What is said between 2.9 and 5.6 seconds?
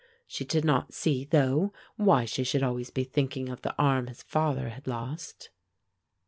thinking of the arm his father had lost.